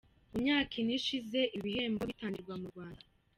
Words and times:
Mu 0.31 0.37
myaka 0.43 0.73
ine 0.81 0.93
ishize 0.99 1.39
ibi 1.55 1.61
bihembo 1.65 2.01
bitangirwa 2.09 2.53
mu 2.61 2.67
Rwanda 2.71 3.03